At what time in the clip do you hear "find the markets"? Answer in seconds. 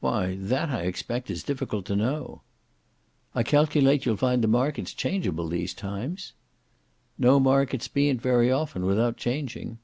4.16-4.94